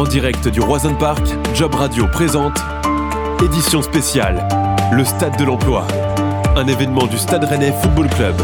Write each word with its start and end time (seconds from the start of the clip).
En 0.00 0.04
direct 0.04 0.48
du 0.48 0.62
Roison 0.62 0.94
Park, 0.94 1.20
Job 1.54 1.74
Radio 1.74 2.06
présente 2.06 2.58
Édition 3.44 3.82
spéciale, 3.82 4.48
le 4.92 5.04
Stade 5.04 5.36
de 5.36 5.44
l'Emploi. 5.44 5.86
Un 6.56 6.66
événement 6.68 7.06
du 7.06 7.18
Stade 7.18 7.44
Rennais 7.44 7.74
Football 7.82 8.08
Club. 8.08 8.34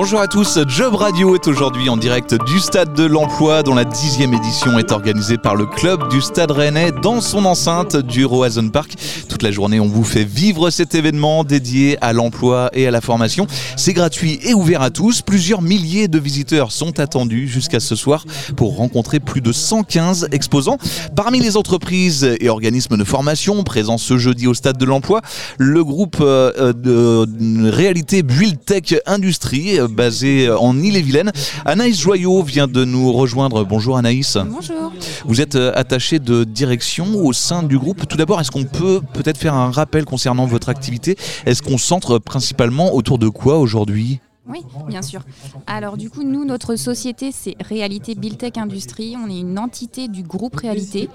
Bonjour 0.00 0.20
à 0.20 0.28
tous, 0.28 0.60
Job 0.68 0.94
Radio 0.94 1.34
est 1.34 1.48
aujourd'hui 1.48 1.88
en 1.88 1.96
direct 1.96 2.36
du 2.46 2.60
Stade 2.60 2.94
de 2.94 3.02
l'Emploi 3.02 3.64
dont 3.64 3.74
la 3.74 3.84
dixième 3.84 4.32
édition 4.32 4.78
est 4.78 4.92
organisée 4.92 5.38
par 5.38 5.56
le 5.56 5.66
club 5.66 6.08
du 6.08 6.20
Stade 6.20 6.52
Rennais 6.52 6.92
dans 6.92 7.20
son 7.20 7.44
enceinte 7.44 7.96
du 7.96 8.24
Roazhon 8.24 8.68
Park. 8.68 8.94
Toute 9.28 9.42
la 9.42 9.50
journée, 9.50 9.80
on 9.80 9.88
vous 9.88 10.04
fait 10.04 10.22
vivre 10.22 10.70
cet 10.70 10.94
événement 10.94 11.42
dédié 11.42 11.98
à 12.00 12.12
l'emploi 12.12 12.70
et 12.74 12.86
à 12.86 12.92
la 12.92 13.00
formation. 13.00 13.48
C'est 13.76 13.92
gratuit 13.92 14.38
et 14.44 14.54
ouvert 14.54 14.82
à 14.82 14.90
tous. 14.90 15.20
Plusieurs 15.20 15.62
milliers 15.62 16.06
de 16.06 16.20
visiteurs 16.20 16.70
sont 16.70 17.00
attendus 17.00 17.48
jusqu'à 17.48 17.80
ce 17.80 17.96
soir 17.96 18.24
pour 18.56 18.76
rencontrer 18.76 19.18
plus 19.18 19.40
de 19.40 19.50
115 19.50 20.28
exposants. 20.30 20.78
Parmi 21.16 21.40
les 21.40 21.56
entreprises 21.56 22.36
et 22.38 22.48
organismes 22.48 22.96
de 22.96 23.04
formation 23.04 23.64
présents 23.64 23.98
ce 23.98 24.16
jeudi 24.16 24.46
au 24.46 24.54
Stade 24.54 24.78
de 24.78 24.84
l'Emploi, 24.84 25.22
le 25.58 25.82
groupe 25.82 26.18
euh, 26.20 26.72
de 26.72 27.68
réalité 27.68 28.22
Build 28.22 28.64
Tech 28.64 28.94
Industrie 29.04 29.80
basé 29.88 30.50
en 30.50 30.78
Ille-et-Vilaine. 30.78 31.32
Anaïs 31.64 32.00
Joyot 32.00 32.42
vient 32.42 32.68
de 32.68 32.84
nous 32.84 33.12
rejoindre. 33.12 33.64
Bonjour 33.64 33.96
Anaïs. 33.96 34.36
Bonjour. 34.36 34.92
Vous 35.24 35.40
êtes 35.40 35.56
euh, 35.56 35.72
attachée 35.74 36.18
de 36.18 36.44
direction 36.44 37.06
au 37.16 37.32
sein 37.32 37.62
du 37.62 37.78
groupe. 37.78 38.06
Tout 38.06 38.16
d'abord, 38.16 38.40
est-ce 38.40 38.50
qu'on 38.50 38.64
peut 38.64 39.00
peut-être 39.12 39.38
faire 39.38 39.54
un 39.54 39.70
rappel 39.70 40.04
concernant 40.04 40.46
votre 40.46 40.68
activité? 40.68 41.16
Est-ce 41.46 41.62
qu'on 41.62 41.78
centre 41.78 42.18
principalement 42.18 42.94
autour 42.94 43.18
de 43.18 43.28
quoi 43.28 43.58
aujourd'hui? 43.58 44.20
Oui, 44.48 44.64
bien 44.86 45.02
sûr. 45.02 45.22
Alors 45.66 45.96
du 45.96 46.08
coup, 46.08 46.22
nous, 46.22 46.44
notre 46.44 46.76
société, 46.76 47.32
c'est 47.32 47.54
Réalité 47.60 48.14
Buildtech 48.14 48.56
Industrie. 48.56 49.14
On 49.22 49.28
est 49.28 49.40
une 49.40 49.58
entité 49.58 50.08
du 50.08 50.22
groupe 50.22 50.56
Réalité. 50.56 51.08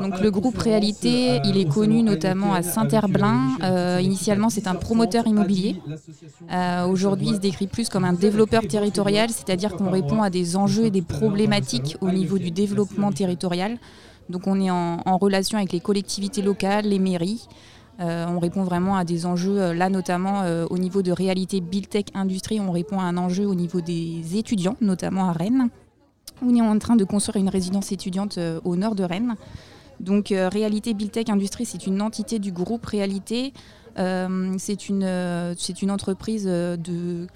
Donc 0.00 0.20
le 0.20 0.30
groupe 0.30 0.56
Réalité, 0.56 1.40
il 1.44 1.56
est 1.56 1.68
connu 1.68 2.02
notamment 2.02 2.54
à 2.54 2.62
Saint-Herblain. 2.62 3.56
Euh, 3.62 4.00
initialement, 4.02 4.50
c'est 4.50 4.68
un 4.68 4.74
promoteur 4.76 5.26
immobilier. 5.26 5.80
Euh, 6.52 6.86
aujourd'hui, 6.86 7.28
il 7.28 7.34
se 7.34 7.40
décrit 7.40 7.66
plus 7.66 7.88
comme 7.88 8.04
un 8.04 8.12
développeur 8.12 8.66
territorial, 8.66 9.30
c'est-à-dire 9.30 9.74
qu'on 9.74 9.90
répond 9.90 10.22
à 10.22 10.30
des 10.30 10.56
enjeux 10.56 10.84
et 10.84 10.90
des 10.90 11.02
problématiques 11.02 11.96
au 12.00 12.10
niveau 12.10 12.38
du 12.38 12.50
développement 12.50 13.10
territorial. 13.10 13.78
Donc 14.28 14.46
on 14.46 14.60
est 14.60 14.70
en, 14.70 15.00
en 15.04 15.18
relation 15.18 15.58
avec 15.58 15.72
les 15.72 15.80
collectivités 15.80 16.42
locales, 16.42 16.86
les 16.86 16.98
mairies. 16.98 17.48
Euh, 18.00 18.26
on 18.28 18.38
répond 18.38 18.62
vraiment 18.62 18.96
à 18.96 19.04
des 19.04 19.24
enjeux, 19.24 19.58
euh, 19.58 19.74
là 19.74 19.88
notamment 19.88 20.42
euh, 20.42 20.66
au 20.68 20.76
niveau 20.76 21.00
de 21.00 21.12
réalité 21.12 21.62
Build 21.62 21.88
Tech 21.88 22.04
Industrie, 22.14 22.60
on 22.60 22.70
répond 22.70 23.00
à 23.00 23.04
un 23.04 23.16
enjeu 23.16 23.46
au 23.46 23.54
niveau 23.54 23.80
des 23.80 24.36
étudiants, 24.36 24.76
notamment 24.82 25.28
à 25.28 25.32
Rennes. 25.32 25.70
On 26.42 26.54
est 26.54 26.60
en 26.60 26.78
train 26.78 26.96
de 26.96 27.04
construire 27.04 27.42
une 27.42 27.48
résidence 27.48 27.92
étudiante 27.92 28.38
au 28.64 28.76
nord 28.76 28.94
de 28.94 29.04
Rennes. 29.04 29.36
Donc 30.00 30.26
Réalité 30.28 30.92
Build 30.92 31.10
Tech 31.10 31.30
Industrie, 31.30 31.64
c'est 31.64 31.86
une 31.86 32.02
entité 32.02 32.38
du 32.38 32.52
groupe 32.52 32.84
Réalité. 32.84 33.54
c'est 33.96 34.90
une 34.90 35.90
entreprise 35.90 36.44
de 36.44 37.26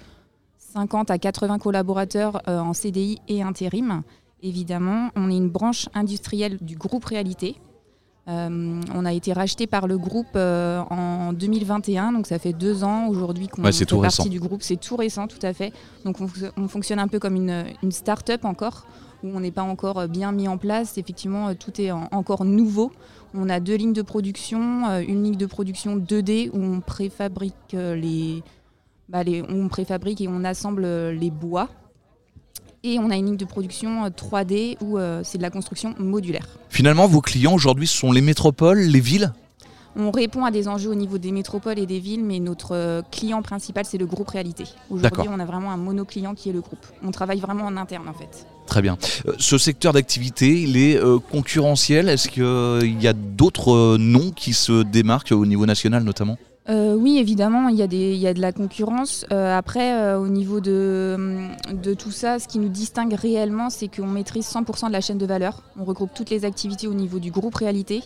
50 0.59 1.09
à 1.09 1.17
80 1.17 1.57
collaborateurs 1.57 2.43
en 2.47 2.73
CDI 2.73 3.17
et 3.27 3.41
intérim. 3.41 4.03
Évidemment, 4.43 5.09
on 5.15 5.31
est 5.31 5.37
une 5.37 5.49
branche 5.49 5.89
industrielle 5.95 6.59
du 6.61 6.75
groupe 6.75 7.05
Réalité. 7.05 7.55
Euh, 8.27 8.81
on 8.93 9.05
a 9.05 9.13
été 9.13 9.33
racheté 9.33 9.65
par 9.65 9.87
le 9.87 9.97
groupe 9.97 10.35
euh, 10.35 10.79
en 10.91 11.33
2021, 11.33 12.13
donc 12.13 12.27
ça 12.27 12.37
fait 12.37 12.53
deux 12.53 12.83
ans 12.83 13.07
aujourd'hui 13.07 13.47
qu'on 13.47 13.63
fait 13.63 13.85
partie 13.85 14.29
du 14.29 14.39
groupe. 14.39 14.61
C'est 14.61 14.79
tout 14.79 14.95
récent, 14.95 15.27
tout 15.27 15.39
à 15.41 15.53
fait. 15.53 15.73
Donc 16.05 16.17
on, 16.21 16.67
fonctionne 16.67 16.99
un 16.99 17.07
peu 17.07 17.17
comme 17.19 17.35
une, 17.35 17.91
start-up 17.91 18.45
encore, 18.45 18.85
où 19.23 19.29
on 19.33 19.39
n'est 19.39 19.51
pas 19.51 19.63
encore 19.63 20.07
bien 20.07 20.31
mis 20.31 20.47
en 20.47 20.57
place. 20.57 20.99
Effectivement, 20.99 21.55
tout 21.55 21.81
est 21.81 21.91
encore 21.91 22.45
nouveau. 22.45 22.91
On 23.33 23.49
a 23.49 23.59
deux 23.59 23.75
lignes 23.75 23.93
de 23.93 24.01
production, 24.03 24.87
euh, 24.87 25.03
une 25.05 25.23
ligne 25.23 25.37
de 25.37 25.45
production 25.47 25.97
2D 25.97 26.51
où 26.53 26.61
on 26.61 26.79
préfabrique 26.79 27.75
bah, 29.09 29.23
les, 29.23 29.43
on 29.49 29.67
préfabrique 29.67 30.21
et 30.21 30.27
on 30.27 30.43
assemble 30.43 30.83
les 31.09 31.31
bois 31.31 31.69
et 32.83 32.99
on 32.99 33.09
a 33.09 33.15
une 33.15 33.27
ligne 33.27 33.37
de 33.37 33.45
production 33.45 34.07
3D 34.07 34.77
euh, 34.81 34.85
où 34.85 34.97
euh, 34.97 35.21
c'est 35.23 35.37
de 35.37 35.43
la 35.43 35.49
construction 35.49 35.93
modulaire. 35.99 36.47
Finalement, 36.69 37.07
vos 37.07 37.21
clients 37.21 37.53
aujourd'hui 37.53 37.87
sont 37.87 38.11
les 38.11 38.21
métropoles, 38.21 38.79
les 38.79 38.99
villes? 38.99 39.33
On 39.95 40.09
répond 40.09 40.45
à 40.45 40.51
des 40.51 40.69
enjeux 40.69 40.89
au 40.89 40.95
niveau 40.95 41.17
des 41.17 41.33
métropoles 41.33 41.77
et 41.77 41.85
des 41.85 41.99
villes, 41.99 42.23
mais 42.23 42.39
notre 42.39 42.73
euh, 42.75 43.01
client 43.11 43.41
principal, 43.41 43.83
c'est 43.85 43.97
le 43.97 44.05
groupe 44.05 44.29
Réalité. 44.29 44.63
Aujourd'hui, 44.89 45.27
on 45.29 45.39
a 45.39 45.45
vraiment 45.45 45.71
un 45.71 45.77
monoclient 45.77 46.33
qui 46.35 46.49
est 46.49 46.53
le 46.53 46.61
groupe. 46.61 46.85
On 47.03 47.11
travaille 47.11 47.39
vraiment 47.39 47.65
en 47.65 47.75
interne, 47.75 48.07
en 48.07 48.13
fait. 48.13 48.47
Très 48.67 48.81
bien. 48.81 48.97
ce 49.37 49.57
secteur 49.57 49.91
d'activité, 49.91 50.61
il 50.61 50.77
est 50.77 50.97
concurrentiel? 51.29 52.07
Est-ce 52.07 52.29
qu'il 52.29 53.03
y 53.03 53.07
a 53.07 53.11
d'autres 53.11 53.97
noms 53.97 54.31
qui 54.31 54.53
se 54.53 54.83
démarquent 54.83 55.33
au 55.33 55.45
niveau 55.45 55.65
national, 55.65 56.03
notamment? 56.03 56.37
Euh, 56.71 56.95
oui, 56.95 57.17
évidemment, 57.17 57.67
il 57.67 57.75
y, 57.75 57.81
a 57.81 57.85
y 57.85 58.27
a 58.27 58.33
de 58.33 58.39
la 58.39 58.53
concurrence. 58.53 59.25
Euh, 59.31 59.57
après, 59.57 59.93
euh, 59.93 60.17
au 60.17 60.29
niveau 60.29 60.61
de, 60.61 61.49
de, 61.73 61.93
tout 61.93 62.11
ça, 62.11 62.39
ce 62.39 62.47
qui 62.47 62.59
nous 62.59 62.69
distingue 62.69 63.13
réellement, 63.13 63.69
c'est 63.69 63.89
qu'on 63.93 64.07
maîtrise 64.07 64.47
100% 64.47 64.87
de 64.87 64.93
la 64.93 65.01
chaîne 65.01 65.17
de 65.17 65.25
valeur. 65.25 65.63
On 65.77 65.83
regroupe 65.83 66.11
toutes 66.13 66.29
les 66.29 66.45
activités 66.45 66.87
au 66.87 66.93
niveau 66.93 67.19
du 67.19 67.29
groupe 67.29 67.55
Réalité. 67.55 68.03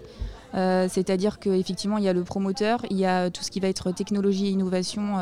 C'est-à-dire 0.53 1.38
qu'effectivement, 1.40 1.98
il 1.98 2.06
y 2.06 2.08
a 2.08 2.14
le 2.14 2.24
promoteur, 2.24 2.80
il 2.90 2.96
y 2.96 3.06
a 3.06 3.30
tout 3.30 3.44
ce 3.44 3.52
qui 3.52 3.59
va 3.59 3.68
être 3.68 3.92
technologie 3.92 4.48
et 4.48 4.52
innovation 4.52 5.18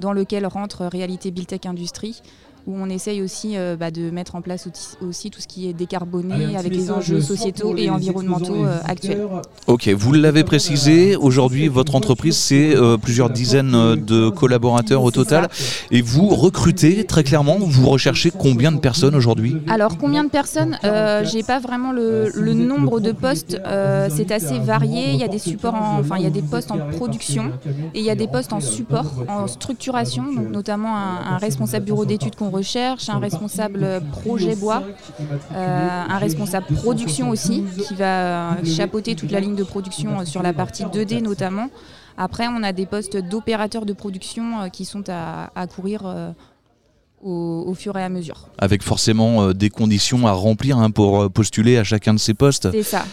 dans 0.00 0.12
lequel 0.12 0.44
rentre 0.46 0.84
Réalité 0.86 1.30
Build 1.30 1.46
Tech 1.46 1.60
Industrie 1.64 2.22
où 2.68 2.76
on 2.78 2.90
essaye 2.90 3.22
aussi 3.22 3.56
euh, 3.56 3.76
bah, 3.76 3.90
de 3.90 4.10
mettre 4.10 4.34
en 4.34 4.42
place 4.42 4.68
aussi 5.00 5.30
tout 5.30 5.40
ce 5.40 5.46
qui 5.46 5.70
est 5.70 5.72
décarboné 5.72 6.54
avec 6.54 6.74
les 6.74 6.90
enjeux 6.90 7.22
sociétaux 7.22 7.74
et 7.78 7.88
environnementaux 7.88 8.66
euh, 8.66 8.78
actuels. 8.84 9.26
Ok, 9.66 9.88
vous 9.88 10.12
l'avez 10.12 10.44
précisé, 10.44 11.16
aujourd'hui 11.16 11.68
votre 11.68 11.94
entreprise 11.94 12.36
c'est 12.36 12.76
euh, 12.76 12.98
plusieurs 12.98 13.30
dizaines 13.30 13.96
de 13.96 14.28
collaborateurs 14.28 15.02
au 15.02 15.10
total. 15.10 15.48
Et 15.90 16.02
vous 16.02 16.28
recrutez 16.28 17.04
très 17.04 17.24
clairement, 17.24 17.56
vous 17.58 17.88
recherchez 17.88 18.30
combien 18.30 18.70
de 18.70 18.80
personnes 18.80 19.14
aujourd'hui? 19.14 19.56
Alors 19.68 19.96
combien 19.96 20.24
de 20.24 20.30
personnes? 20.30 20.78
J'ai 21.24 21.42
pas 21.42 21.60
vraiment 21.60 21.92
le, 21.92 22.52
nombre 22.52 23.00
de 23.00 23.12
postes, 23.12 23.58
c'est 24.10 24.30
assez 24.30 24.58
varié, 24.58 25.12
il 25.12 25.16
y 25.16 25.24
a 25.24 25.28
des 25.28 25.38
supports 25.38 25.74
enfin 25.74 26.16
il 26.18 26.24
y 26.24 26.26
a 26.26 26.30
des 26.30 26.42
postes 26.42 26.70
en 26.70 26.78
production 26.90 27.50
et 27.94 28.00
il 28.00 28.04
y 28.04 28.10
a 28.10 28.14
des 28.14 28.28
postes 28.28 28.52
en 28.52 28.60
support, 28.60 29.24
en 29.26 29.46
structuration, 29.46 30.24
notamment 30.52 30.94
un, 30.94 31.34
un 31.34 31.38
responsable 31.38 31.86
bureau 31.86 32.04
d'études 32.04 32.36
qu'on 32.36 32.50
recherche, 32.58 33.08
un 33.08 33.18
responsable 33.18 34.02
projet 34.10 34.56
bois, 34.56 34.82
euh, 35.52 36.02
un 36.08 36.18
responsable 36.18 36.66
production 36.74 37.30
aussi, 37.30 37.64
qui 37.86 37.94
va 37.94 38.56
chapeauter 38.64 39.14
toute 39.14 39.30
la 39.30 39.40
ligne 39.40 39.54
de 39.54 39.64
production 39.64 40.20
euh, 40.20 40.24
sur 40.24 40.42
la 40.42 40.52
partie 40.52 40.84
2D 40.84 41.22
notamment. 41.22 41.68
Après, 42.16 42.48
on 42.48 42.62
a 42.64 42.72
des 42.72 42.86
postes 42.86 43.16
d'opérateurs 43.16 43.86
de 43.86 43.92
production 43.92 44.60
euh, 44.60 44.68
qui 44.68 44.84
sont 44.84 45.04
à, 45.08 45.66
courir. 45.66 46.00
au, 47.22 47.74
fur 47.74 47.96
et 47.96 48.02
à 48.02 48.08
mesure. 48.08 48.48
Avec 48.58 48.82
forcément 48.82 49.52
des 49.52 49.70
conditions 49.70 50.26
à 50.26 50.32
remplir 50.32 50.78
hein, 50.78 50.90
pour 50.90 51.30
postuler 51.30 51.78
à 51.78 51.84
chacun 51.84 52.14
de 52.14 52.18
ces 52.18 52.34
postes. 52.34 52.68
C'est 52.72 52.82
ça, 52.82 53.04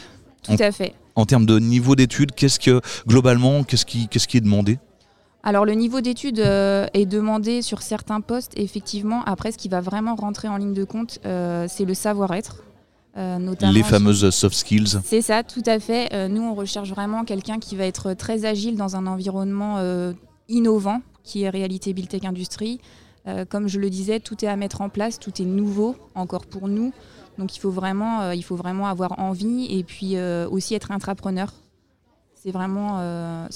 tout 0.44 0.58
à 0.60 0.72
fait. 0.72 0.94
En 1.16 1.26
termes 1.26 1.46
de 1.46 1.60
niveau 1.60 1.96
d'études, 1.96 2.34
qu'est-ce 2.34 2.60
que 2.60 2.82
globalement, 3.08 3.64
qu'est-ce 3.64 3.86
qui, 3.86 4.08
qu'est-ce 4.10 4.28
qui 4.28 4.38
est 4.38 4.42
demandé? 4.42 4.80
Alors 5.46 5.64
le 5.64 5.74
niveau 5.74 6.02
d'études 6.02 6.40
euh, 6.40 6.88
est 6.96 7.06
demandé 7.06 7.62
sur 7.62 7.84
certains 7.84 8.20
postes, 8.20 8.54
effectivement. 8.58 9.24
Après, 9.26 9.52
ce 9.52 9.60
qui 9.60 9.70
va 9.70 9.80
vraiment 9.80 10.16
rentrer 10.16 10.48
en 10.48 10.58
ligne 10.58 10.74
de 10.74 10.84
compte, 10.84 11.20
euh, 11.24 11.68
c'est 11.70 11.86
le 11.86 11.94
savoir-être. 11.94 12.64
Euh, 13.16 13.54
Les 13.72 13.84
fameuses 13.84 14.28
soft 14.32 14.56
skills. 14.56 15.02
C'est 15.06 15.22
ça, 15.22 15.44
tout 15.44 15.62
à 15.68 15.80
fait. 15.80 16.28
nous, 16.30 16.42
on 16.42 16.56
recherche 16.56 16.90
vraiment 16.90 17.24
quelqu'un 17.24 17.60
qui 17.60 17.76
va 17.76 17.86
être 17.86 18.14
très 18.14 18.44
agile 18.44 18.76
dans 18.76 18.96
un 18.96 19.06
environnement 19.06 19.80
innovant, 20.50 21.02
qui 21.24 21.44
est 21.44 21.50
réalité 21.50 21.94
Build 21.94 22.10
Tech 22.10 22.26
Industrie. 22.26 22.82
comme 23.50 23.70
je 23.70 23.80
le 23.80 23.90
disais, 23.90 24.20
tout 24.20 24.44
est 24.44 24.50
à 24.50 24.58
mettre 24.58 24.82
en 24.82 24.90
place, 24.90 25.18
tout 25.18 25.42
est 25.42 25.46
nouveau 25.46 25.96
encore 26.16 26.46
pour 26.46 26.68
nous. 26.68 26.92
Donc 27.38 27.56
il 27.56 27.60
faut 27.60 27.72
vraiment, 27.72 28.32
il 28.32 28.44
faut 28.44 28.58
vraiment 28.58 28.88
avoir 28.88 29.18
envie 29.20 29.68
et 29.70 29.86
puis 29.86 30.18
aussi 30.52 30.76
être 30.76 30.92
intrapreneur. 30.92 31.54
C'est 32.34 32.52
vraiment 32.52 33.48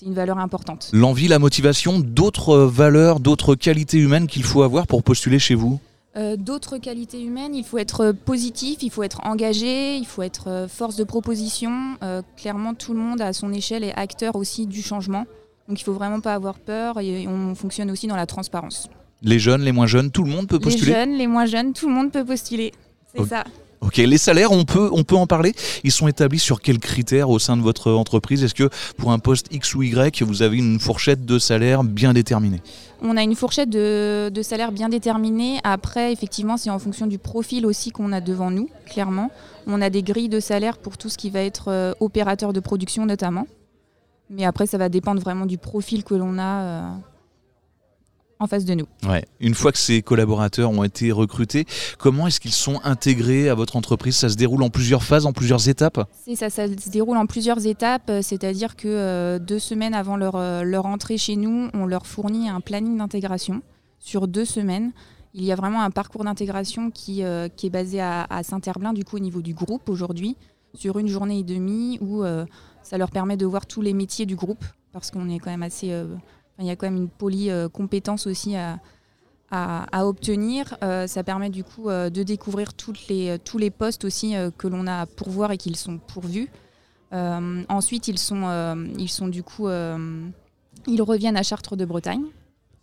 c'est 0.00 0.06
une 0.06 0.14
valeur 0.14 0.38
importante. 0.38 0.88
L'envie, 0.94 1.28
la 1.28 1.38
motivation, 1.38 1.98
d'autres 1.98 2.56
valeurs, 2.56 3.20
d'autres 3.20 3.54
qualités 3.54 3.98
humaines 3.98 4.28
qu'il 4.28 4.44
faut 4.44 4.62
avoir 4.62 4.86
pour 4.86 5.02
postuler 5.02 5.38
chez 5.38 5.54
vous? 5.54 5.78
Euh, 6.16 6.36
D'autres 6.36 6.78
qualités 6.78 7.22
humaines, 7.22 7.54
il 7.54 7.64
faut 7.64 7.76
être 7.76 8.12
positif, 8.12 8.78
il 8.82 8.90
faut 8.90 9.02
être 9.02 9.20
engagé, 9.24 9.96
il 9.96 10.06
faut 10.06 10.22
être 10.22 10.48
euh, 10.48 10.68
force 10.68 10.96
de 10.96 11.04
proposition. 11.04 11.98
Euh, 12.02 12.22
clairement, 12.38 12.72
tout 12.72 12.94
le 12.94 12.98
monde 12.98 13.20
à 13.20 13.34
son 13.34 13.52
échelle 13.52 13.84
est 13.84 13.94
acteur 13.94 14.36
aussi 14.36 14.66
du 14.66 14.80
changement. 14.80 15.26
Donc 15.68 15.78
il 15.78 15.82
ne 15.82 15.84
faut 15.84 15.92
vraiment 15.92 16.20
pas 16.20 16.34
avoir 16.34 16.58
peur 16.58 16.98
et 16.98 17.28
on 17.28 17.54
fonctionne 17.54 17.90
aussi 17.90 18.06
dans 18.06 18.16
la 18.16 18.26
transparence. 18.26 18.88
Les 19.22 19.38
jeunes, 19.38 19.60
les 19.60 19.72
moins 19.72 19.86
jeunes, 19.86 20.10
tout 20.10 20.24
le 20.24 20.30
monde 20.30 20.48
peut 20.48 20.58
postuler? 20.58 20.92
Les 20.92 20.98
jeunes, 20.98 21.12
les 21.12 21.26
moins 21.26 21.44
jeunes, 21.44 21.74
tout 21.74 21.88
le 21.88 21.94
monde 21.94 22.10
peut 22.10 22.24
postuler. 22.24 22.72
C'est 23.14 23.26
ça. 23.26 23.44
Ok, 23.80 23.96
les 23.96 24.18
salaires, 24.18 24.52
on 24.52 24.64
peut, 24.64 24.90
on 24.92 25.04
peut 25.04 25.16
en 25.16 25.26
parler. 25.26 25.54
Ils 25.84 25.90
sont 25.90 26.06
établis 26.06 26.38
sur 26.38 26.60
quels 26.60 26.78
critères 26.78 27.30
au 27.30 27.38
sein 27.38 27.56
de 27.56 27.62
votre 27.62 27.90
entreprise? 27.92 28.44
Est-ce 28.44 28.54
que 28.54 28.68
pour 28.98 29.10
un 29.10 29.18
poste 29.18 29.46
X 29.52 29.74
ou 29.74 29.82
Y, 29.82 30.22
vous 30.22 30.42
avez 30.42 30.58
une 30.58 30.78
fourchette 30.78 31.24
de 31.24 31.38
salaire 31.38 31.82
bien 31.82 32.12
déterminée? 32.12 32.60
On 33.00 33.16
a 33.16 33.22
une 33.22 33.34
fourchette 33.34 33.70
de, 33.70 34.28
de 34.28 34.42
salaire 34.42 34.70
bien 34.70 34.90
déterminée. 34.90 35.60
Après, 35.64 36.12
effectivement, 36.12 36.58
c'est 36.58 36.68
en 36.68 36.78
fonction 36.78 37.06
du 37.06 37.18
profil 37.18 37.64
aussi 37.64 37.90
qu'on 37.90 38.12
a 38.12 38.20
devant 38.20 38.50
nous, 38.50 38.68
clairement. 38.84 39.30
On 39.66 39.80
a 39.80 39.88
des 39.88 40.02
grilles 40.02 40.28
de 40.28 40.40
salaire 40.40 40.76
pour 40.76 40.98
tout 40.98 41.08
ce 41.08 41.16
qui 41.16 41.30
va 41.30 41.40
être 41.40 41.68
euh, 41.68 41.94
opérateur 42.00 42.52
de 42.52 42.60
production 42.60 43.06
notamment. 43.06 43.46
Mais 44.28 44.44
après, 44.44 44.66
ça 44.66 44.76
va 44.76 44.90
dépendre 44.90 45.22
vraiment 45.22 45.46
du 45.46 45.56
profil 45.56 46.04
que 46.04 46.14
l'on 46.14 46.38
a. 46.38 46.98
en 48.40 48.46
face 48.46 48.64
de 48.64 48.74
nous. 48.74 48.86
Ouais. 49.06 49.24
Une 49.38 49.54
fois 49.54 49.70
que 49.70 49.78
ces 49.78 50.02
collaborateurs 50.02 50.70
ont 50.70 50.82
été 50.82 51.12
recrutés, 51.12 51.66
comment 51.98 52.26
est-ce 52.26 52.40
qu'ils 52.40 52.52
sont 52.52 52.80
intégrés 52.82 53.48
à 53.48 53.54
votre 53.54 53.76
entreprise? 53.76 54.16
Ça 54.16 54.30
se 54.30 54.36
déroule 54.36 54.62
en 54.62 54.70
plusieurs 54.70 55.04
phases, 55.04 55.26
en 55.26 55.32
plusieurs 55.32 55.68
étapes? 55.68 56.08
Ça, 56.34 56.50
ça 56.50 56.66
se 56.66 56.90
déroule 56.90 57.18
en 57.18 57.26
plusieurs 57.26 57.66
étapes, 57.66 58.08
euh, 58.08 58.22
c'est-à-dire 58.22 58.74
que 58.76 58.88
euh, 58.88 59.38
deux 59.38 59.58
semaines 59.58 59.94
avant 59.94 60.16
leur, 60.16 60.36
euh, 60.36 60.62
leur 60.62 60.86
entrée 60.86 61.18
chez 61.18 61.36
nous, 61.36 61.68
on 61.74 61.86
leur 61.86 62.06
fournit 62.06 62.48
un 62.48 62.60
planning 62.60 62.96
d'intégration 62.96 63.62
sur 63.98 64.26
deux 64.26 64.46
semaines. 64.46 64.92
Il 65.34 65.44
y 65.44 65.52
a 65.52 65.54
vraiment 65.54 65.82
un 65.82 65.90
parcours 65.90 66.24
d'intégration 66.24 66.90
qui, 66.90 67.22
euh, 67.22 67.48
qui 67.48 67.66
est 67.66 67.70
basé 67.70 68.00
à, 68.00 68.26
à 68.30 68.42
Saint-Herblain, 68.42 68.94
du 68.94 69.04
coup 69.04 69.16
au 69.16 69.20
niveau 69.20 69.42
du 69.42 69.54
groupe 69.54 69.88
aujourd'hui, 69.88 70.36
sur 70.74 70.98
une 70.98 71.08
journée 71.08 71.40
et 71.40 71.44
demie 71.44 71.98
où 72.00 72.24
euh, 72.24 72.46
ça 72.82 72.96
leur 72.96 73.10
permet 73.10 73.36
de 73.36 73.44
voir 73.44 73.66
tous 73.66 73.82
les 73.82 73.92
métiers 73.92 74.24
du 74.24 74.34
groupe, 74.34 74.64
parce 74.92 75.10
qu'on 75.10 75.28
est 75.28 75.38
quand 75.38 75.50
même 75.50 75.62
assez... 75.62 75.92
euh, 76.60 76.64
il 76.64 76.66
y 76.66 76.70
a 76.70 76.76
quand 76.76 76.86
même 76.86 76.96
une 76.96 77.08
polycompétence 77.08 78.26
aussi 78.26 78.56
à, 78.56 78.78
à, 79.50 80.06
obtenir. 80.06 80.76
Euh, 80.82 81.06
ça 81.06 81.24
permet 81.24 81.50
du 81.50 81.64
coup 81.64 81.88
euh, 81.88 82.10
de 82.10 82.22
découvrir 82.22 82.72
les, 83.08 83.38
tous 83.44 83.58
les 83.58 83.70
postes 83.70 84.04
aussi 84.04 84.36
euh, 84.36 84.50
que 84.56 84.68
l'on 84.68 84.86
a 84.86 85.00
à 85.00 85.06
pourvoir 85.06 85.52
et 85.52 85.56
qu'ils 85.56 85.76
sont 85.76 85.98
pourvus. 85.98 86.48
Euh, 87.12 87.62
ensuite, 87.68 88.08
ils 88.08 88.18
sont, 88.18 88.42
euh, 88.44 88.86
ils 88.98 89.08
sont 89.08 89.28
du 89.28 89.42
coup, 89.42 89.66
euh, 89.66 90.28
ils 90.86 91.02
reviennent 91.02 91.36
à 91.36 91.42
Chartres 91.42 91.76
de 91.76 91.84
Bretagne. 91.84 92.24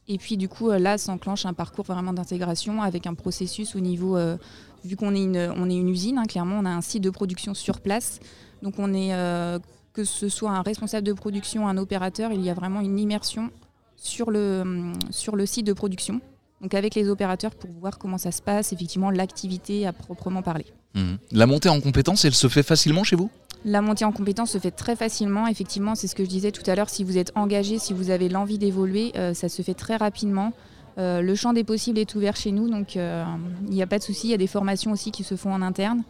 Et 0.09 0.17
puis 0.17 0.37
du 0.37 0.49
coup, 0.49 0.69
euh, 0.69 0.79
là, 0.79 0.97
s'enclenche 0.97 1.45
un 1.45 1.53
parcours 1.53 1.85
vraiment 1.85 2.13
d'intégration 2.13 2.81
avec 2.81 3.07
un 3.07 3.13
processus 3.13 3.75
au 3.75 3.79
niveau, 3.79 4.17
euh, 4.17 4.37
vu 4.83 4.95
qu'on 4.95 5.13
est 5.15 5.23
une, 5.23 5.53
on 5.55 5.69
est 5.69 5.75
une 5.75 5.89
usine, 5.89 6.17
hein, 6.17 6.25
clairement, 6.25 6.59
on 6.59 6.65
a 6.65 6.69
un 6.69 6.81
site 6.81 7.03
de 7.03 7.09
production 7.09 7.53
sur 7.53 7.79
place. 7.79 8.19
Donc 8.61 8.75
on 8.77 8.93
est, 8.93 9.13
euh, 9.13 9.59
que 9.93 10.03
ce 10.03 10.29
soit 10.29 10.51
un 10.51 10.61
responsable 10.61 11.05
de 11.05 11.13
production, 11.13 11.67
un 11.67 11.77
opérateur, 11.77 12.31
il 12.31 12.41
y 12.41 12.49
a 12.49 12.53
vraiment 12.53 12.81
une 12.81 12.99
immersion 12.99 13.51
sur 13.97 14.31
le, 14.31 14.93
sur 15.11 15.35
le 15.35 15.45
site 15.45 15.67
de 15.67 15.73
production. 15.73 16.21
Donc 16.61 16.73
avec 16.73 16.95
les 16.95 17.09
opérateurs 17.09 17.53
pour 17.53 17.69
voir 17.79 17.97
comment 17.97 18.17
ça 18.17 18.31
se 18.31 18.41
passe, 18.41 18.73
effectivement 18.73 19.11
l'activité 19.11 19.85
à 19.85 19.93
proprement 19.93 20.41
parler. 20.41 20.65
Mhm. 20.95 21.17
La 21.31 21.45
montée 21.45 21.69
en 21.69 21.81
compétences, 21.81 22.25
elle 22.25 22.33
se 22.33 22.47
fait 22.47 22.63
facilement 22.63 23.03
chez 23.03 23.15
vous? 23.15 23.29
La 23.65 23.81
montée 23.81 24.05
en 24.05 24.11
compétence 24.11 24.51
se 24.51 24.57
fait 24.59 24.71
très 24.71 24.95
facilement. 24.95 25.47
Effectivement, 25.47 25.95
c'est 25.95 26.07
ce 26.07 26.15
que 26.15 26.23
je 26.23 26.29
disais 26.29 26.51
tout 26.51 26.67
à 26.69 26.75
l'heure. 26.75 26.89
Si 26.89 27.03
vous 27.03 27.17
êtes 27.17 27.31
engagé, 27.35 27.79
si 27.79 27.93
vous 27.93 28.09
avez 28.11 28.29
l'envie 28.29 28.57
d'évoluer, 28.57 29.11
euh, 29.15 29.33
ça 29.33 29.49
se 29.49 29.61
fait 29.61 29.73
très 29.73 29.97
rapidement. 29.97 30.53
Euh, 30.97 31.21
le 31.21 31.35
champ 31.35 31.53
des 31.53 31.63
possibles 31.63 31.99
est 31.99 32.15
ouvert 32.15 32.35
chez 32.35 32.51
nous, 32.51 32.69
donc 32.69 32.97
euh, 32.97 33.23
il 33.67 33.73
n'y 33.73 33.83
a 33.83 33.87
pas 33.87 33.99
de 33.99 34.03
souci. 34.03 34.27
Il 34.27 34.31
y 34.31 34.33
a 34.33 34.37
des 34.37 34.47
formations 34.47 34.91
aussi 34.91 35.11
qui 35.11 35.23
se 35.23 35.35
font 35.35 35.53
en 35.53 35.61
interne. 35.61 36.03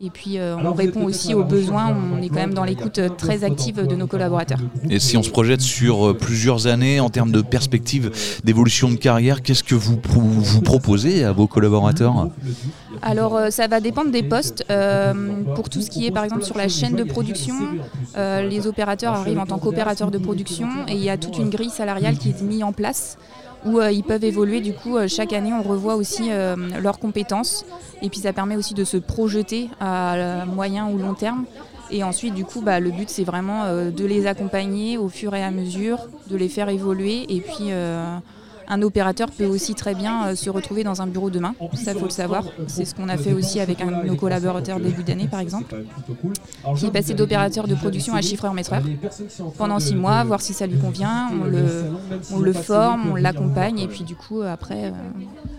Et 0.00 0.10
puis 0.10 0.38
euh, 0.38 0.56
on 0.56 0.72
répond 0.72 1.04
aussi 1.04 1.34
aux 1.34 1.44
besoins. 1.44 1.96
On 2.12 2.20
est 2.20 2.28
quand 2.28 2.34
même 2.34 2.52
dans 2.52 2.64
l'écoute 2.64 2.98
euh, 2.98 3.08
très 3.08 3.44
active 3.44 3.86
de 3.86 3.94
nos 3.94 4.06
collaborateurs. 4.08 4.58
Et 4.90 4.98
si 4.98 5.16
on 5.16 5.22
se 5.22 5.30
projette 5.30 5.60
sur 5.60 6.08
euh, 6.10 6.14
plusieurs 6.14 6.66
années 6.66 6.98
en 7.00 7.10
termes 7.10 7.30
de 7.30 7.40
perspective 7.40 8.10
d'évolution 8.42 8.90
de 8.90 8.96
carrière, 8.96 9.40
qu'est-ce 9.40 9.62
que 9.62 9.76
vous, 9.76 9.96
pro- 9.96 10.20
vous 10.20 10.60
proposez 10.62 11.24
à 11.24 11.30
vos 11.32 11.46
collaborateurs 11.46 12.28
Alors 13.02 13.36
euh, 13.36 13.50
ça 13.50 13.68
va 13.68 13.80
dépendre 13.80 14.10
des 14.10 14.24
postes. 14.24 14.64
Euh, 14.68 15.14
pour 15.54 15.70
tout 15.70 15.80
ce 15.80 15.88
qui 15.90 16.06
est 16.06 16.10
par 16.10 16.24
exemple 16.24 16.42
sur 16.42 16.58
la 16.58 16.68
chaîne 16.68 16.96
de 16.96 17.04
production, 17.04 17.54
euh, 18.16 18.42
les 18.48 18.66
opérateurs 18.66 19.14
arrivent 19.14 19.38
en 19.38 19.46
tant 19.46 19.58
qu'opérateurs 19.58 20.10
de 20.10 20.18
production 20.18 20.66
et 20.88 20.94
il 20.94 21.04
y 21.04 21.08
a 21.08 21.16
toute 21.16 21.38
une 21.38 21.50
grille 21.50 21.70
salariale 21.70 22.18
qui 22.18 22.30
est 22.30 22.42
mise 22.42 22.64
en 22.64 22.72
place 22.72 23.16
où 23.64 23.78
euh, 23.78 23.90
ils 23.90 24.04
peuvent 24.04 24.24
évoluer. 24.24 24.60
Du 24.60 24.72
coup, 24.72 24.96
euh, 24.96 25.08
chaque 25.08 25.32
année, 25.32 25.52
on 25.52 25.62
revoit 25.62 25.96
aussi 25.96 26.30
euh, 26.30 26.56
leurs 26.80 26.98
compétences 26.98 27.64
et 28.02 28.10
puis 28.10 28.20
ça 28.20 28.32
permet 28.32 28.56
aussi 28.56 28.74
de 28.74 28.84
se 28.84 28.96
projeter 28.96 29.70
à 29.80 30.14
euh, 30.14 30.46
moyen 30.46 30.88
ou 30.88 30.98
long 30.98 31.14
terme. 31.14 31.44
Et 31.90 32.02
ensuite, 32.02 32.34
du 32.34 32.44
coup, 32.44 32.60
bah, 32.60 32.80
le 32.80 32.90
but, 32.90 33.08
c'est 33.08 33.24
vraiment 33.24 33.64
euh, 33.64 33.90
de 33.90 34.04
les 34.04 34.26
accompagner 34.26 34.98
au 34.98 35.08
fur 35.08 35.34
et 35.34 35.42
à 35.42 35.50
mesure, 35.50 35.98
de 36.28 36.36
les 36.36 36.48
faire 36.48 36.68
évoluer. 36.68 37.24
Et 37.28 37.40
puis, 37.40 37.70
euh, 37.70 38.16
un 38.68 38.82
opérateur 38.82 39.30
peut 39.30 39.46
aussi 39.46 39.74
très 39.74 39.94
bien 39.94 40.26
euh, 40.26 40.34
se 40.34 40.50
retrouver 40.50 40.84
dans 40.84 41.02
un 41.02 41.06
bureau 41.06 41.30
demain. 41.30 41.54
Ça, 41.74 41.94
faut 41.94 42.04
le 42.04 42.10
savoir. 42.10 42.44
C'est 42.66 42.84
ce 42.84 42.94
qu'on 42.94 43.08
a 43.08 43.16
fait 43.16 43.32
aussi 43.32 43.60
avec 43.60 43.80
un 43.80 44.02
de 44.02 44.08
nos 44.08 44.16
collaborateurs 44.16 44.80
début 44.80 45.02
d'année, 45.02 45.28
par 45.28 45.40
exemple, 45.40 45.74
qui 46.76 46.86
est 46.86 46.90
passé 46.90 47.14
d'opérateur 47.14 47.66
de 47.66 47.74
production 47.74 48.14
à 48.14 48.22
chiffreur-maîtreur 48.22 48.82
pendant 49.58 49.78
six 49.80 49.94
mois, 49.94 50.24
voir 50.24 50.40
si 50.40 50.52
ça 50.52 50.66
lui 50.66 50.78
convient. 50.78 51.30
On 51.42 51.44
le, 51.44 51.84
on 52.32 52.38
le 52.38 52.52
forme, 52.52 53.10
on 53.12 53.16
l'accompagne, 53.16 53.78
et 53.78 53.88
puis 53.88 54.04
du 54.04 54.16
coup, 54.16 54.42
après, 54.42 54.84
euh, 54.86 54.90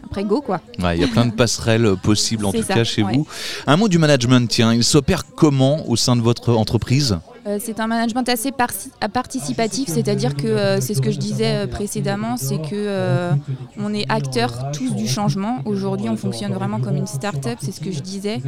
après 0.05 0.23
go, 0.23 0.41
quoi. 0.41 0.61
Ouais, 0.81 0.97
Il 0.97 1.01
y 1.01 1.03
a 1.03 1.07
plein 1.07 1.25
de 1.25 1.31
passerelles 1.31 1.95
possibles 2.01 2.45
en 2.45 2.51
tout 2.51 2.63
ça, 2.63 2.73
cas 2.73 2.83
chez 2.83 3.03
ouais. 3.03 3.13
vous. 3.13 3.27
Un 3.67 3.77
mot 3.77 3.87
du 3.87 3.97
management, 3.97 4.47
tiens, 4.49 4.73
il 4.73 4.83
s'opère 4.83 5.23
comment 5.35 5.87
au 5.89 5.95
sein 5.95 6.15
de 6.15 6.21
votre 6.21 6.53
entreprise? 6.53 7.13
Euh, 7.13 7.34
c'est 7.59 7.79
un 7.79 7.87
management 7.87 8.27
assez 8.27 8.51
participatif, 8.51 9.89
c'est-à-dire 9.89 10.35
que 10.35 10.47
euh, 10.47 10.81
c'est 10.81 10.93
ce 10.93 11.01
que 11.01 11.11
je 11.11 11.19
disais 11.19 11.55
euh, 11.55 11.67
précédemment, 11.67 12.37
c'est 12.37 12.57
que 12.57 12.73
euh, 12.73 13.31
on 13.77 13.93
est 13.93 14.09
acteurs 14.09 14.71
tous 14.71 14.95
du 14.95 15.07
changement. 15.07 15.59
Aujourd'hui, 15.65 16.09
on 16.09 16.17
fonctionne 16.17 16.53
vraiment 16.53 16.79
comme 16.79 16.95
une 16.95 17.07
start-up, 17.07 17.57
c'est 17.61 17.71
ce 17.71 17.81
que 17.81 17.91
je 17.91 17.99
disais. 17.99 18.41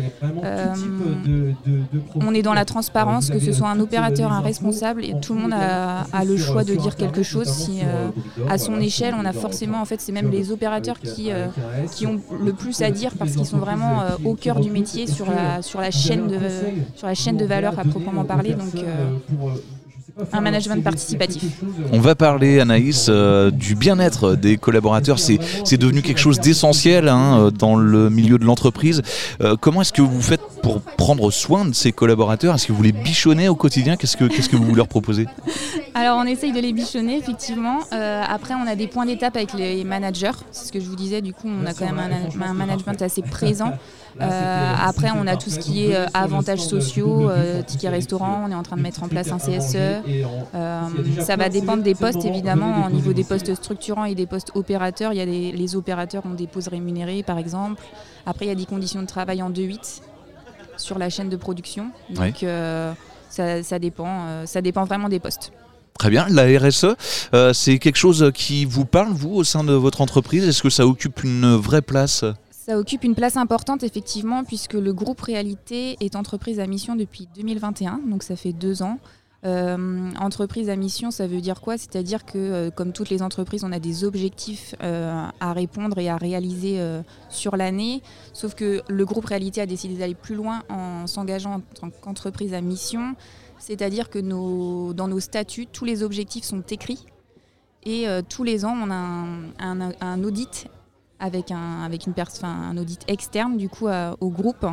Euh, 0.43 0.73
on 2.15 2.33
est 2.33 2.41
dans 2.41 2.53
la 2.53 2.65
transparence, 2.65 3.29
que 3.29 3.39
ce 3.39 3.51
soit 3.51 3.69
un 3.69 3.79
opérateur, 3.79 4.31
un 4.31 4.41
responsable, 4.41 5.05
et 5.05 5.13
tout 5.21 5.33
le 5.33 5.41
monde 5.41 5.53
a, 5.53 6.25
le 6.25 6.37
choix 6.37 6.63
de 6.63 6.75
dire 6.75 6.95
quelque 6.95 7.23
chose. 7.23 7.47
Si, 7.47 7.79
euh, 7.83 8.09
à 8.49 8.57
son 8.57 8.79
échelle, 8.79 9.15
on 9.17 9.25
a 9.25 9.33
forcément, 9.33 9.79
en 9.81 9.85
fait, 9.85 10.01
c'est 10.01 10.11
même 10.11 10.29
les 10.31 10.51
opérateurs 10.51 10.99
qui, 10.99 11.31
euh, 11.31 11.47
ont 12.05 12.19
le 12.43 12.53
plus 12.53 12.81
à 12.81 12.91
dire 12.91 13.11
parce 13.17 13.33
qu'ils 13.33 13.45
sont 13.45 13.57
vraiment 13.57 14.01
euh, 14.01 14.09
au 14.23 14.33
cœur 14.35 14.59
du 14.59 14.69
métier 14.71 15.07
sur 15.07 15.29
la, 15.29 15.61
sur 15.61 15.81
la 15.81 15.91
chaîne 15.91 16.27
de, 16.27 16.37
sur 16.95 17.07
la 17.07 17.13
chaîne 17.13 17.37
de 17.37 17.45
valeur 17.45 17.77
à 17.77 17.83
proprement 17.83 18.23
parler. 18.23 18.55
Euh, 18.87 19.49
un 20.33 20.41
management 20.41 20.83
participatif. 20.83 21.43
On 21.91 21.99
va 21.99 22.15
parler, 22.15 22.59
Anaïs, 22.59 23.07
euh, 23.09 23.51
du 23.51 23.75
bien-être 23.75 24.35
des 24.35 24.57
collaborateurs. 24.57 25.19
C'est 25.19 25.39
c'est 25.63 25.77
devenu 25.77 26.01
quelque 26.01 26.19
chose 26.19 26.39
d'essentiel 26.39 27.07
hein, 27.07 27.39
euh, 27.39 27.51
dans 27.51 27.75
le 27.75 28.09
milieu 28.09 28.37
de 28.37 28.45
l'entreprise. 28.45 29.01
Euh, 29.41 29.55
comment 29.59 29.81
est-ce 29.81 29.93
que 29.93 30.01
vous 30.01 30.21
faites 30.21 30.41
pour 30.63 30.81
prendre 30.81 31.29
soin 31.31 31.65
de 31.65 31.73
ces 31.73 31.91
collaborateurs? 31.91 32.55
Est-ce 32.55 32.67
que 32.67 32.73
vous 32.73 32.83
les 32.83 32.91
bichonnez 32.91 33.47
au 33.47 33.55
quotidien? 33.55 33.95
Qu'est-ce 33.95 34.17
que 34.17 34.25
qu'est-ce 34.25 34.49
que 34.49 34.55
vous 34.55 34.73
leur 34.73 34.87
proposez? 34.87 35.27
Alors 35.99 36.17
on 36.19 36.25
essaye 36.25 36.51
de 36.51 36.59
les 36.59 36.73
bichonner 36.73 37.17
effectivement. 37.17 37.79
Euh, 37.91 38.21
après 38.27 38.53
on 38.53 38.67
a 38.67 38.75
des 38.75 38.85
points 38.87 39.07
d'étape 39.07 39.35
avec 39.35 39.53
les 39.53 39.83
managers. 39.83 40.31
C'est 40.51 40.67
ce 40.67 40.71
que 40.71 40.79
je 40.79 40.85
vous 40.85 40.95
disais. 40.95 41.21
Du 41.21 41.33
coup 41.33 41.47
on 41.47 41.65
a 41.65 41.73
quand 41.73 41.85
même 41.91 41.99
un, 41.99 42.41
un 42.49 42.53
management 42.53 43.01
assez 43.01 43.21
présent. 43.21 43.73
Euh, 44.19 44.73
après 44.83 45.11
on 45.15 45.27
a 45.27 45.35
tout 45.37 45.51
ce 45.51 45.59
qui 45.59 45.85
est 45.85 45.95
euh, 45.95 46.07
avantages 46.15 46.61
sociaux, 46.65 47.29
euh, 47.29 47.61
tickets 47.61 47.91
restaurant. 47.91 48.45
On 48.47 48.51
est 48.51 48.55
en 48.55 48.63
train 48.63 48.75
de 48.75 48.81
mettre 48.81 49.03
en 49.03 49.07
place 49.07 49.31
un 49.31 49.37
CSE. 49.37 49.75
Euh, 49.75 50.81
ça 51.21 51.35
va 51.35 51.49
dépendre 51.49 51.83
des 51.83 51.93
postes 51.93 52.25
évidemment. 52.25 52.87
Au 52.87 52.89
niveau 52.89 53.13
des 53.13 53.23
postes 53.23 53.53
structurants 53.53 54.05
et 54.05 54.15
des 54.15 54.25
postes 54.25 54.53
opérateurs, 54.55 55.13
il 55.13 55.17
y 55.17 55.21
a 55.21 55.25
des, 55.27 55.51
les 55.51 55.75
opérateurs 55.75 56.25
ont 56.25 56.33
des 56.33 56.47
pauses 56.47 56.67
rémunérées 56.67 57.21
par 57.21 57.37
exemple. 57.37 57.83
Après 58.25 58.45
il 58.45 58.47
y 58.47 58.51
a 58.51 58.55
des 58.55 58.65
conditions 58.65 59.01
de 59.03 59.07
travail 59.07 59.43
en 59.43 59.51
2-8 59.51 60.01
sur 60.77 60.97
la 60.97 61.11
chaîne 61.11 61.29
de 61.29 61.37
production. 61.37 61.91
Donc 62.09 62.41
euh, 62.41 62.93
ça, 63.29 63.61
ça 63.61 63.77
dépend. 63.77 64.07
euh, 64.29 64.45
ça 64.47 64.61
dépend 64.63 64.85
vraiment 64.85 65.09
des 65.09 65.19
postes. 65.19 65.51
Très 65.97 66.11
bien. 66.11 66.27
La 66.29 66.43
RSE, 66.59 66.95
euh, 67.33 67.53
c'est 67.53 67.79
quelque 67.79 67.95
chose 67.95 68.31
qui 68.33 68.65
vous 68.65 68.85
parle, 68.85 69.13
vous, 69.13 69.33
au 69.33 69.43
sein 69.43 69.63
de 69.63 69.73
votre 69.73 70.01
entreprise? 70.01 70.47
Est-ce 70.47 70.61
que 70.61 70.69
ça 70.69 70.85
occupe 70.85 71.23
une 71.23 71.55
vraie 71.55 71.81
place? 71.81 72.23
Ça 72.51 72.77
occupe 72.77 73.03
une 73.03 73.15
place 73.15 73.35
importante 73.35 73.83
effectivement 73.83 74.43
puisque 74.43 74.73
le 74.73 74.93
groupe 74.93 75.21
Réalité 75.21 75.97
est 75.99 76.15
entreprise 76.15 76.59
à 76.59 76.67
mission 76.67 76.95
depuis 76.95 77.27
2021, 77.35 78.01
donc 78.07 78.23
ça 78.23 78.35
fait 78.35 78.53
deux 78.53 78.83
ans. 78.83 78.99
Euh, 79.45 80.11
entreprise 80.19 80.69
à 80.69 80.75
mission, 80.75 81.09
ça 81.09 81.25
veut 81.25 81.41
dire 81.41 81.61
quoi? 81.61 81.77
C'est-à-dire 81.77 82.25
que 82.25 82.37
euh, 82.37 82.69
comme 82.69 82.91
toutes 82.91 83.09
les 83.09 83.21
entreprises, 83.21 83.63
on 83.63 83.71
a 83.71 83.79
des 83.79 84.03
objectifs 84.03 84.75
à 84.81 85.53
répondre 85.53 85.97
et 85.97 86.09
à 86.09 86.17
réaliser 86.17 86.79
sur 87.29 87.57
l'année. 87.57 88.03
Sauf 88.33 88.53
que 88.53 88.81
le 88.87 89.05
groupe 89.05 89.25
Réalité 89.25 89.61
a 89.61 89.65
décidé 89.65 89.95
d'aller 89.95 90.15
plus 90.15 90.35
loin 90.35 90.61
en 90.69 91.07
s'engageant 91.07 91.55
en 91.55 91.61
tant 91.79 91.89
qu'entreprise 91.89 92.53
à 92.53 92.61
mission. 92.61 93.15
C'est-à-dire 93.59 94.09
que 94.09 94.19
nos, 94.19 94.93
dans 94.93 95.07
nos 95.07 95.19
statuts, 95.19 95.67
tous 95.67 95.85
les 95.85 96.03
objectifs 96.03 96.43
sont 96.45 96.61
écrits. 96.69 97.05
Et 97.83 98.07
euh, 98.07 98.21
tous 98.27 98.43
les 98.43 98.65
ans, 98.65 98.75
on 98.81 98.89
a 98.91 98.95
un, 98.95 99.81
un- 99.81 99.91
un 100.01 100.23
audit 100.23 100.67
avec 101.19 101.51
un, 101.51 101.81
avec 101.83 102.05
une 102.05 102.13
pers- 102.13 102.27
enfin, 102.31 102.49
un 102.49 102.77
audit 102.77 103.01
externe 103.07 103.57
du 103.57 103.69
coup 103.69 103.87
à- 103.87 104.15
au 104.19 104.29
groupe 104.29 104.65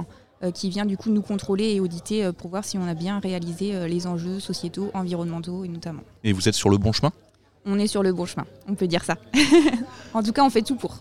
euh, 0.42 0.50
qui 0.50 0.68
vient 0.68 0.84
du 0.84 0.96
coup 0.96 1.10
nous 1.10 1.22
contrôler 1.22 1.74
et 1.74 1.80
auditer 1.80 2.24
euh, 2.24 2.32
pour 2.32 2.50
voir 2.50 2.64
si 2.64 2.76
on 2.76 2.86
a 2.86 2.94
bien 2.94 3.18
réalisé 3.20 3.74
euh, 3.74 3.86
les 3.86 4.06
enjeux 4.06 4.40
sociétaux, 4.40 4.90
environnementaux 4.94 5.64
et 5.64 5.68
notamment. 5.68 6.02
Et 6.24 6.32
vous 6.32 6.48
êtes 6.48 6.54
sur 6.54 6.70
le 6.70 6.76
bon 6.78 6.92
chemin? 6.92 7.12
On 7.66 7.78
est 7.78 7.86
sur 7.86 8.02
le 8.02 8.12
bon 8.12 8.26
chemin, 8.26 8.44
on 8.68 8.74
peut 8.74 8.86
dire 8.86 9.04
ça. 9.04 9.16
en 10.14 10.22
tout 10.22 10.32
cas, 10.32 10.44
on 10.44 10.50
fait 10.50 10.60
tout 10.62 10.76
pour. 10.76 10.98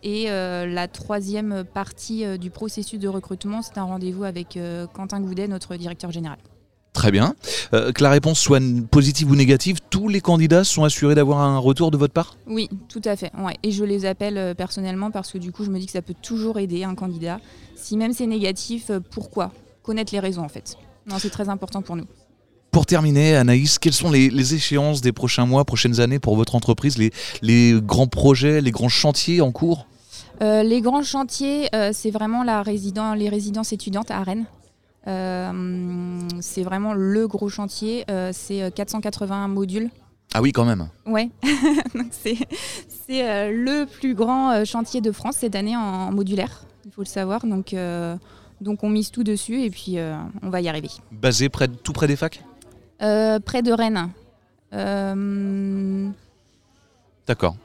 Et 0.03 0.25
euh, 0.29 0.65
la 0.65 0.87
troisième 0.87 1.63
partie 1.63 2.25
euh, 2.25 2.37
du 2.37 2.49
processus 2.49 2.99
de 2.99 3.07
recrutement, 3.07 3.61
c'est 3.61 3.77
un 3.77 3.83
rendez-vous 3.83 4.23
avec 4.23 4.57
euh, 4.57 4.87
Quentin 4.87 5.19
Goudet, 5.19 5.47
notre 5.47 5.75
directeur 5.75 6.11
général. 6.11 6.37
Très 6.93 7.09
bien. 7.09 7.35
que 7.71 8.03
la 8.03 8.09
réponse 8.09 8.37
soit 8.37 8.61
positive 8.91 9.31
ou 9.31 9.35
négative, 9.37 9.77
tous 9.89 10.09
les 10.09 10.19
candidats 10.19 10.65
sont 10.65 10.83
assurés 10.83 11.15
d'avoir 11.15 11.39
un 11.39 11.57
retour 11.57 11.89
de 11.89 11.95
votre 11.95 12.13
part? 12.13 12.35
Oui, 12.47 12.67
tout 12.89 13.01
à 13.05 13.15
fait. 13.15 13.31
Et 13.63 13.71
je 13.71 13.85
les 13.85 14.05
appelle 14.05 14.55
personnellement 14.55 15.09
parce 15.09 15.31
que 15.31 15.37
du 15.37 15.53
coup, 15.53 15.63
je 15.63 15.69
me 15.69 15.79
dis 15.79 15.85
que 15.85 15.93
ça 15.93 16.01
peut 16.01 16.13
toujours 16.21 16.59
aider 16.59 16.83
un 16.83 16.93
candidat. 16.93 17.39
Si 17.77 17.95
même 17.95 18.11
c'est 18.11 18.27
négatif, 18.27 18.91
pourquoi? 19.09 19.53
Connaître 19.83 20.13
les 20.13 20.19
raisons 20.19 20.43
en 20.43 20.49
fait. 20.49 20.75
Non, 21.09 21.15
c'est 21.17 21.29
très 21.29 21.47
important 21.47 21.81
pour 21.81 21.95
nous. 21.95 22.07
Pour 22.71 22.85
terminer, 22.85 23.37
Anaïs, 23.37 23.79
quelles 23.79 23.93
sont 23.93 24.11
les, 24.11 24.53
échéances 24.53 24.99
des 24.99 25.13
prochains 25.13 25.45
mois, 25.45 25.63
prochaines 25.63 26.01
années 26.01 26.19
pour 26.19 26.35
votre 26.35 26.55
entreprise, 26.55 26.97
les 27.41 27.73
grands 27.81 28.07
projets, 28.07 28.59
les 28.59 28.71
grands 28.71 28.89
chantiers 28.89 29.39
en 29.39 29.53
cours? 29.53 29.87
Les 30.41 30.81
grands 30.81 31.03
chantiers, 31.03 31.69
euh, 31.75 31.91
c'est 31.93 32.11
vraiment 32.11 32.43
la 32.43 32.63
les 32.63 33.29
résidences 33.29 33.73
étudiantes 33.73 34.11
à 34.11 34.23
Rennes. 34.23 34.45
Euh, 35.07 36.19
c'est 36.41 36.63
vraiment 36.63 36.93
le 36.93 37.27
gros 37.27 37.49
chantier. 37.49 38.05
c'est 38.31 38.73
481 38.73 39.47
modules. 39.47 39.89
Ah 40.33 40.41
oui, 40.41 40.51
quand 40.51 40.65
même. 40.65 40.87
Ouais, 41.05 41.29
c'est 42.11 43.51
le 43.51 43.85
plus 43.85 44.15
grand 44.15 44.63
chantier 44.65 45.01
de 45.01 45.11
France 45.11 45.37
cette 45.37 45.55
année 45.55 45.75
en, 45.75 46.11
modulaire, 46.11 46.63
il 46.85 46.91
faut 46.91 47.01
le 47.01 47.07
savoir. 47.07 47.45
Donc, 47.45 47.75
donc 48.61 48.83
on 48.83 48.89
mise 48.89 49.11
tout 49.11 49.23
dessus 49.23 49.61
et 49.61 49.69
puis 49.69 49.97
on 50.41 50.49
va 50.49 50.61
y 50.61 50.69
arriver. 50.69 50.89
Basé 51.11 51.49
près 51.49 51.67
tout 51.67 51.93
près 51.93 52.07
des 52.07 52.15
facs? 52.15 52.43
Près 52.99 53.61
de 53.61 53.71
Rennes. 53.71 54.09
D'accord. 57.27 57.55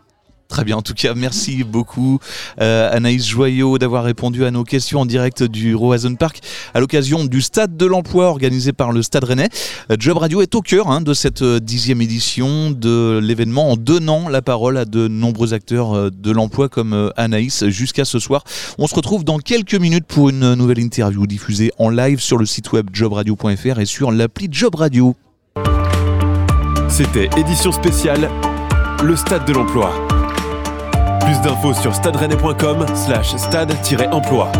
Très 0.48 0.64
bien, 0.64 0.76
en 0.76 0.82
tout 0.82 0.94
cas, 0.94 1.14
merci 1.14 1.64
beaucoup 1.64 2.20
euh, 2.60 2.88
Anaïs 2.92 3.26
Joyot 3.26 3.78
d'avoir 3.78 4.04
répondu 4.04 4.44
à 4.44 4.52
nos 4.52 4.62
questions 4.62 5.00
en 5.00 5.06
direct 5.06 5.42
du 5.42 5.74
Roazhon 5.74 6.14
Park 6.14 6.40
à 6.72 6.78
l'occasion 6.78 7.24
du 7.24 7.42
Stade 7.42 7.76
de 7.76 7.84
l'Emploi 7.84 8.28
organisé 8.28 8.72
par 8.72 8.92
le 8.92 9.02
Stade 9.02 9.24
Rennais. 9.24 9.48
Euh, 9.90 9.96
Job 9.98 10.18
Radio 10.18 10.42
est 10.42 10.54
au 10.54 10.62
cœur 10.62 10.88
hein, 10.88 11.00
de 11.00 11.14
cette 11.14 11.42
euh, 11.42 11.58
dixième 11.58 12.00
édition 12.00 12.70
de 12.70 13.18
l'événement 13.20 13.72
en 13.72 13.76
donnant 13.76 14.28
la 14.28 14.40
parole 14.40 14.78
à 14.78 14.84
de 14.84 15.08
nombreux 15.08 15.52
acteurs 15.52 16.10
de 16.12 16.30
l'emploi 16.30 16.68
comme 16.68 17.12
Anaïs 17.16 17.66
jusqu'à 17.66 18.04
ce 18.04 18.18
soir. 18.18 18.44
On 18.78 18.86
se 18.86 18.94
retrouve 18.94 19.24
dans 19.24 19.38
quelques 19.38 19.74
minutes 19.74 20.06
pour 20.06 20.28
une 20.28 20.54
nouvelle 20.54 20.78
interview 20.78 21.26
diffusée 21.26 21.72
en 21.78 21.90
live 21.90 22.20
sur 22.20 22.38
le 22.38 22.46
site 22.46 22.72
web 22.72 22.88
jobradio.fr 22.92 23.80
et 23.80 23.86
sur 23.86 24.12
l'appli 24.12 24.48
Job 24.50 24.76
Radio. 24.76 25.16
C'était 26.88 27.28
édition 27.36 27.72
spéciale, 27.72 28.30
le 29.02 29.16
Stade 29.16 29.44
de 29.44 29.52
l'Emploi. 29.52 30.15
Plus 31.26 31.40
d'infos 31.40 31.74
sur 31.74 31.92
stade 31.92 32.16
slash 32.94 33.34
stade-emploi. 33.34 34.52